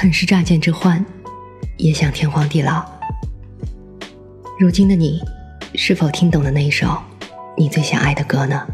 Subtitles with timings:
[0.00, 1.04] 曾是乍见之欢，
[1.76, 2.82] 也想天荒地老。
[4.58, 5.20] 如今的你，
[5.74, 6.96] 是否听懂了那一首
[7.54, 8.66] 你最想爱的歌呢？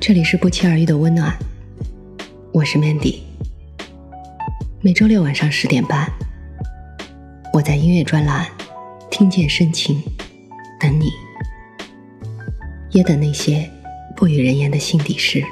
[0.00, 1.32] 这里是不期而遇的温暖，
[2.52, 3.20] 我是 Mandy。
[4.80, 6.10] 每周六晚上十点半，
[7.52, 8.44] 我在音乐专栏
[9.08, 10.02] 听见深情，
[10.80, 11.12] 等你，
[12.90, 13.70] 也等那些
[14.16, 15.44] 不与人言的心底事。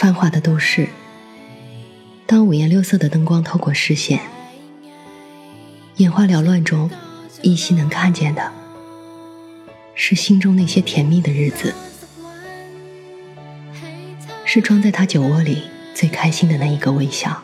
[0.00, 0.88] 繁华的都市，
[2.26, 4.18] 当五颜六色的灯光透过视线，
[5.96, 6.90] 眼花缭乱中，
[7.42, 8.50] 依稀能看见的，
[9.94, 11.74] 是心中那些甜蜜的日子，
[14.46, 17.42] 是装在他酒窝里最开心的那一个微笑。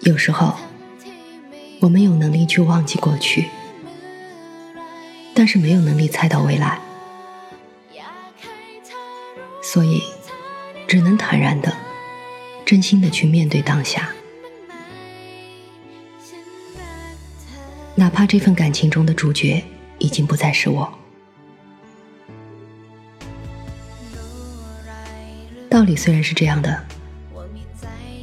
[0.00, 0.56] 有时候，
[1.78, 3.46] 我们有能力去忘记过去，
[5.32, 6.80] 但是没有能力猜到未来。
[9.70, 10.02] 所以，
[10.86, 11.70] 只能坦然的、
[12.64, 14.08] 真心的去面对当下，
[17.94, 19.62] 哪怕这份感情中的主角
[19.98, 20.90] 已经不再是我。
[25.68, 26.82] 道理虽然是这样的，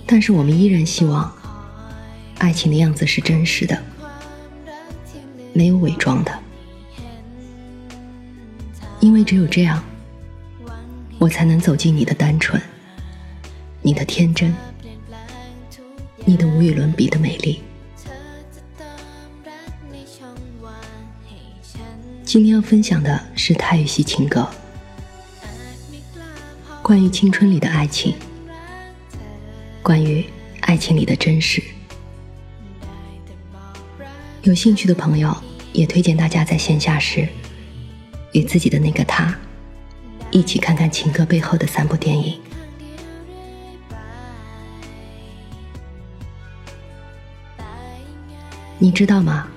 [0.08, 1.32] 但是我们依然希望，
[2.40, 3.80] 爱情的样子是真实的，
[5.54, 6.40] 没有伪装的，
[9.00, 9.84] 因为只有这样。
[11.18, 12.62] 我才能走进你的单纯，
[13.82, 14.54] 你的天真，
[16.26, 17.62] 你的无与伦比的美丽。
[22.24, 24.48] 今天要分享的是泰语系情歌，
[26.82, 28.14] 关于青春里的爱情，
[29.82, 30.26] 关于
[30.62, 31.64] 爱情里的真实。
[34.44, 35.36] 有兴趣的朋友，
[35.72, 37.28] 也推荐大家在线下时，
[38.34, 39.34] 与自己的那个他。
[40.36, 42.38] 一起看看情歌背后的三部电影。
[48.78, 49.48] 你知道吗？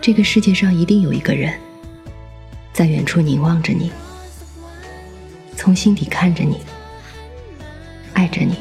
[0.00, 1.52] 这个世界上一定有一个人，
[2.72, 3.92] 在远处凝望着你，
[5.54, 6.62] 从心底看着你，
[8.14, 8.56] 爱着你，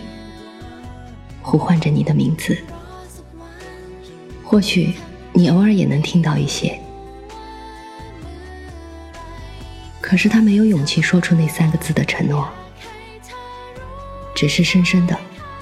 [1.41, 2.57] 呼唤着你的名字。
[4.43, 4.95] 或许
[5.31, 6.77] 你偶尔也能听到一些。
[10.07, 12.47] 可是他没有勇气说出那三个字的承诺，
[14.33, 15.19] 只是深深的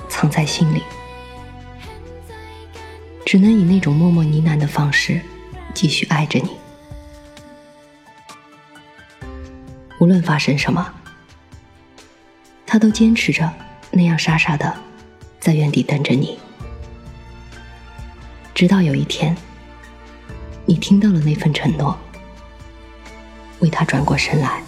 [0.07, 0.83] 藏在心里，
[3.25, 5.19] 只能以那种默默呢喃的方式
[5.73, 6.51] 继续爱着你。
[9.97, 10.93] 无论发生什么，
[12.67, 13.51] 他都坚持着
[13.89, 14.71] 那样傻傻的
[15.39, 16.37] 在原地等着你，
[18.53, 19.35] 直到有一天，
[20.67, 21.97] 你听到了那份承诺。
[23.59, 24.61] 为他转过身来，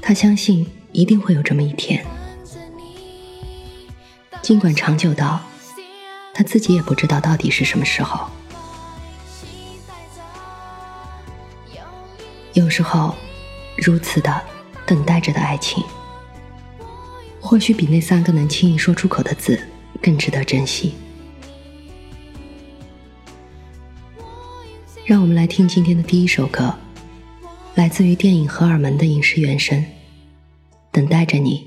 [0.00, 2.04] 他相信一定会有这么一天，
[4.40, 5.40] 尽管长久到
[6.34, 8.28] 他自己也不知道到底是什么时候。
[12.54, 13.14] 有时候，
[13.76, 14.42] 如此的
[14.84, 15.82] 等待着的爱情，
[17.40, 19.58] 或许比那三个能轻易说出口的字
[20.02, 20.94] 更值得珍惜。
[25.12, 26.74] 让我们来听今天的第一首歌，
[27.74, 29.78] 来自于电影《荷尔蒙》的影视原声，
[30.90, 31.58] 《等待着你》。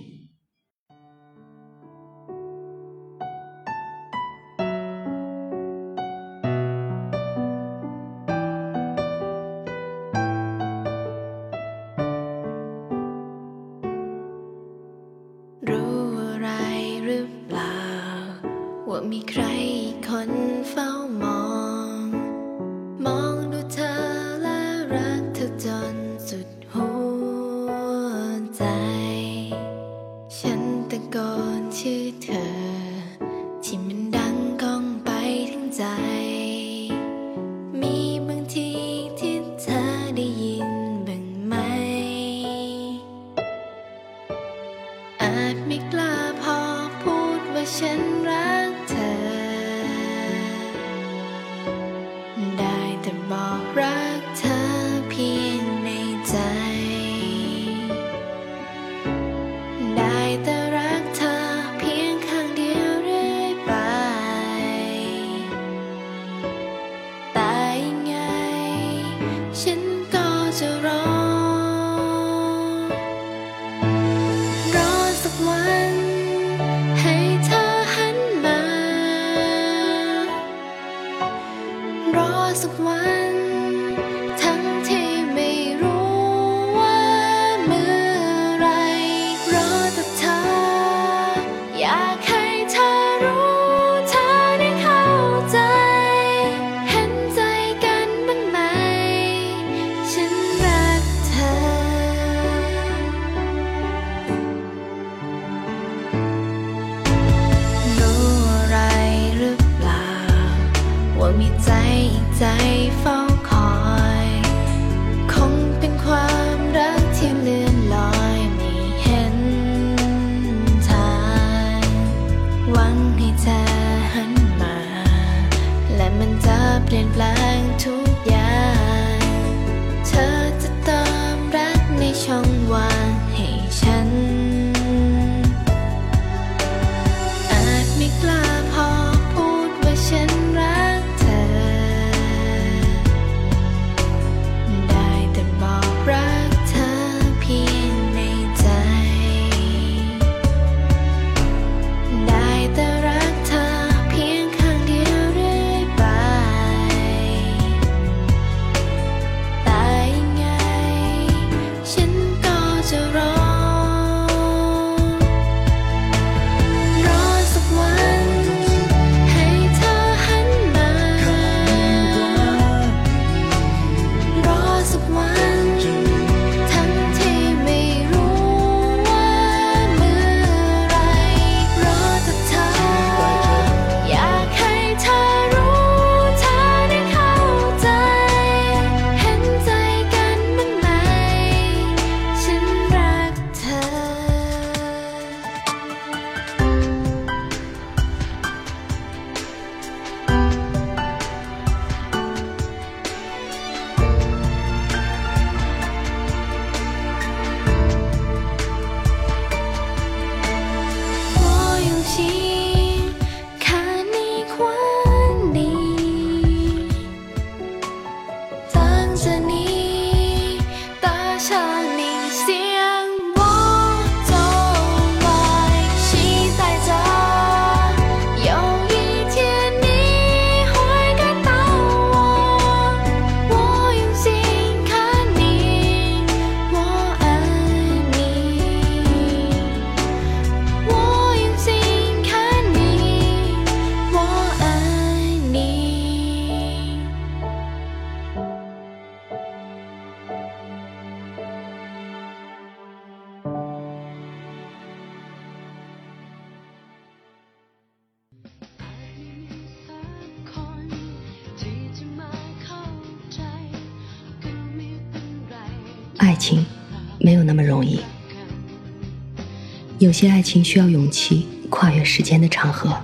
[270.06, 272.96] 有些爱情需要勇气跨越时间的长河，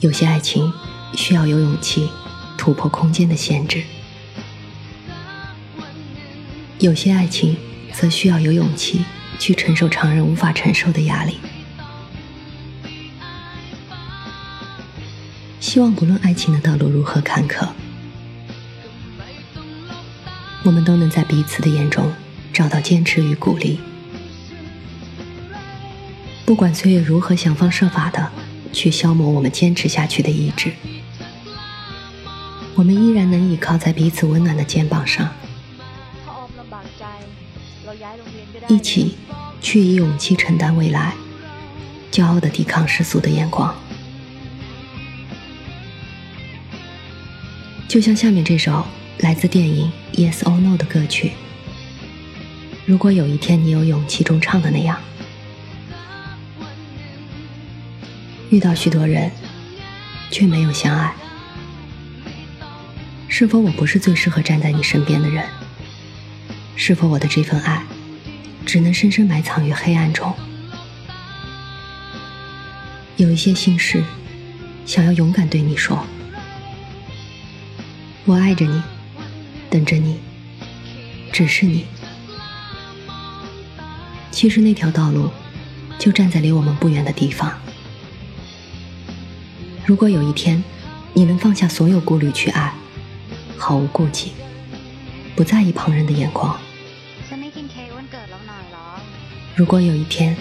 [0.00, 0.70] 有些爱情
[1.14, 2.06] 需要有勇气
[2.58, 3.82] 突破空间的限制，
[6.80, 7.56] 有些爱情
[7.94, 9.06] 则需要有勇气
[9.38, 11.38] 去承受常人无法承受的压力。
[15.60, 17.66] 希望不论爱情的道路如何坎坷。
[20.62, 22.12] 我们都能在彼此的眼中
[22.52, 23.80] 找到坚持与鼓励。
[26.46, 28.30] 不管岁月如何想方设法的
[28.72, 30.72] 去消磨我们坚持下去的意志，
[32.76, 35.28] 我们依然能倚靠在彼此温暖的肩膀上，
[38.68, 39.16] 一起
[39.60, 41.14] 去以勇气承担未来，
[42.12, 43.74] 骄傲的抵抗世俗的眼光。
[47.88, 48.86] 就像下面这首。
[49.20, 51.32] 来自电影《Yes or No》的歌曲。
[52.84, 55.00] 如果有一天你有勇气中唱的那样，
[58.50, 59.30] 遇到许多人，
[60.30, 61.14] 却没有相爱，
[63.28, 65.44] 是否我不是最适合站在你身边的人？
[66.76, 67.82] 是否我的这份爱，
[68.64, 70.34] 只能深深埋藏于黑暗中？
[73.16, 74.04] 有一些心事，
[74.84, 76.06] 想要勇敢对你说，
[78.24, 78.82] 我爱着你。
[79.68, 80.20] 等着你，
[81.32, 81.86] 只是你。
[84.30, 85.28] 其实那条道路
[85.98, 87.52] 就站在离我们不远的地方。
[89.86, 90.62] 如果有一天
[91.14, 92.74] 你能放下所有顾虑去爱，
[93.56, 94.32] 毫无顾忌，
[95.36, 96.58] 不在意旁人的眼光；
[99.54, 100.36] 如果有一天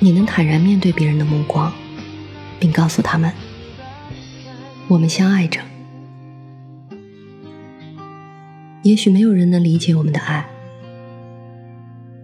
[0.00, 1.70] 你能坦然面对别人的目光，
[2.58, 3.30] 并告诉他们：
[4.88, 5.60] 我们相爱着，
[8.82, 10.48] 也许没有人能理解我们的爱，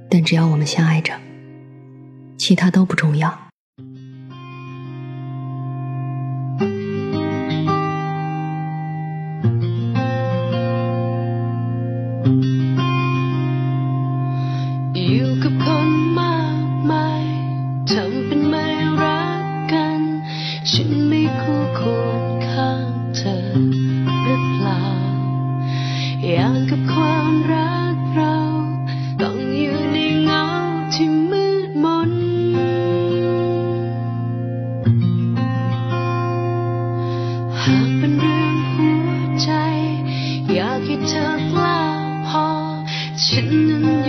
[0.09, 1.13] 但只要我们相爱着，
[2.39, 3.50] 其他都不重要。
[37.77, 39.11] ากเป็นเรื่องหัว
[39.43, 39.51] ใจ
[40.53, 41.79] อยากให้เธอกล้า
[42.29, 42.47] พอ
[43.25, 44.00] ฉันนั้น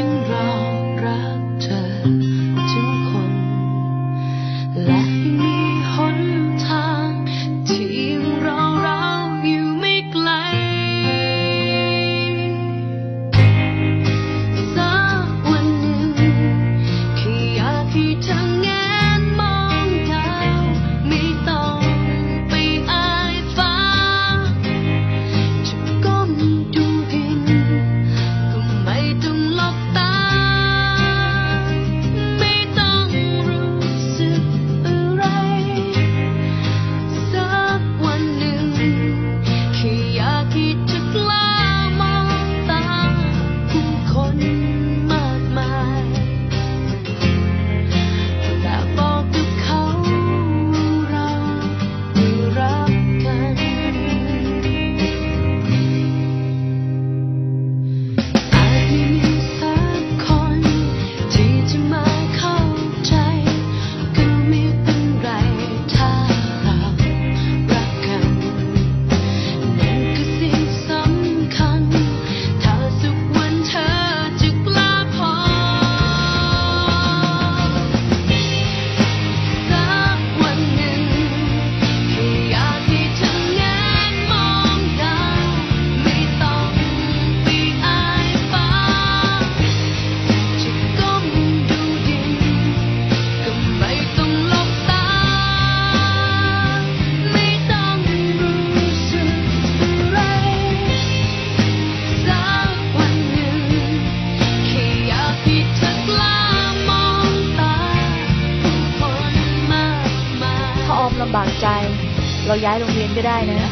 [112.51, 113.69] ราย้ายโรงเรียนก็ได้นะ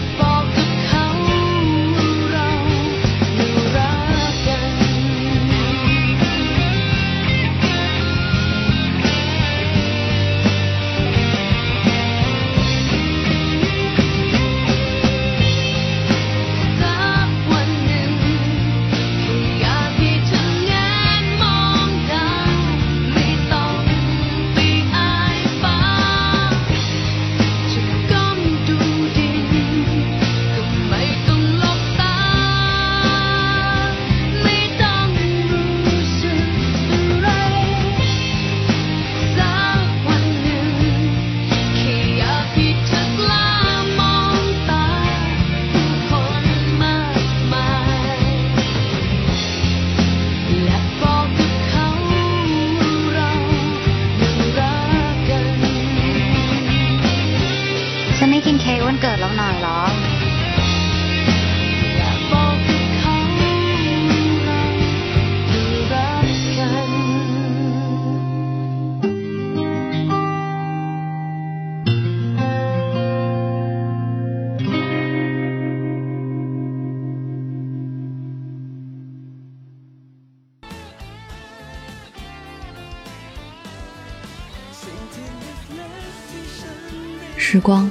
[87.52, 87.90] 时光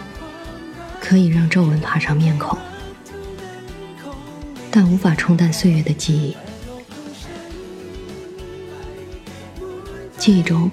[1.01, 2.57] 可以让皱纹爬上面孔，
[4.71, 6.37] 但无法冲淡岁月的记忆。
[10.17, 10.71] 记忆中，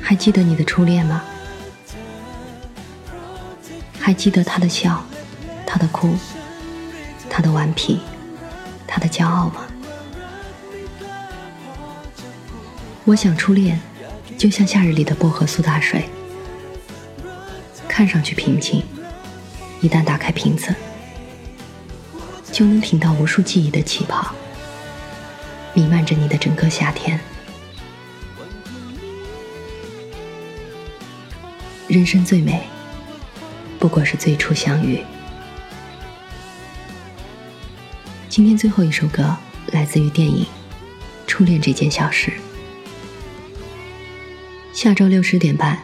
[0.00, 1.20] 还记得你的初恋吗？
[3.98, 5.04] 还记得他的笑，
[5.66, 6.14] 他的哭，
[7.28, 7.98] 他的顽皮，
[8.86, 9.66] 他的骄傲吗？
[13.04, 13.80] 我想，初恋
[14.38, 16.08] 就像夏日里的薄荷苏打水。
[17.98, 18.80] 看上去平静，
[19.80, 20.72] 一旦打开瓶子，
[22.52, 24.32] 就能听到无数记忆的气泡，
[25.74, 27.18] 弥漫着你的整个夏天。
[31.88, 32.68] 人生最美，
[33.80, 35.04] 不过是最初相遇。
[38.28, 39.36] 今天最后一首歌
[39.72, 40.44] 来自于电影
[41.26, 42.30] 《初恋这件小事》。
[44.72, 45.76] 下周六十点半，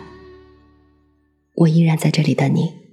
[1.64, 2.83] 我依然在这里等你。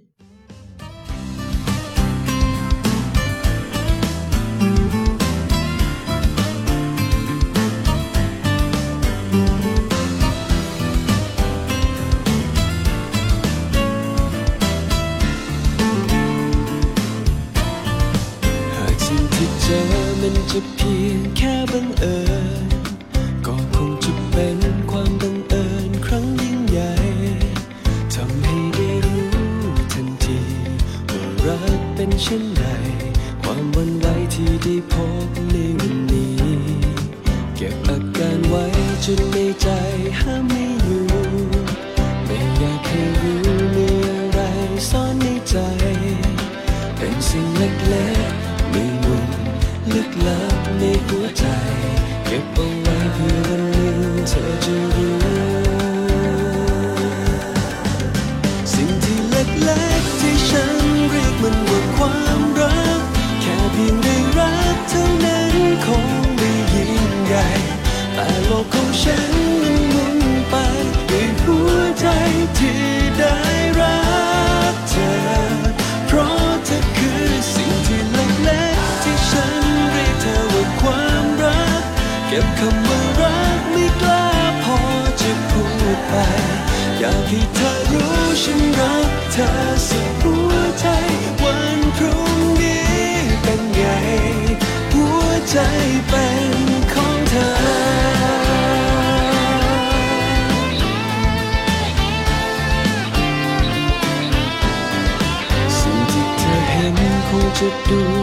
[107.62, 108.20] to do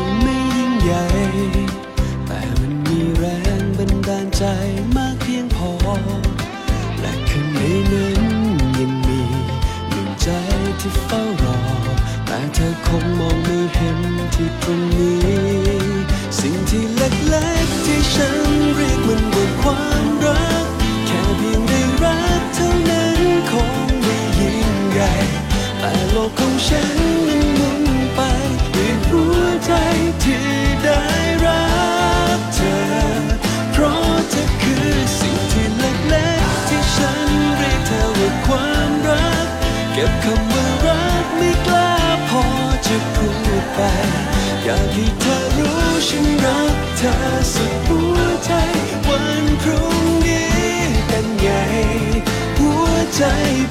[53.18, 53.67] 在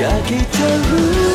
[0.00, 1.33] 焼けちゃう